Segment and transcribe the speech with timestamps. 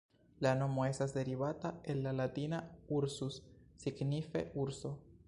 [0.43, 2.63] La nomo estas derivata el la Latina
[2.99, 3.41] "ursus",
[3.85, 4.99] signife "urso".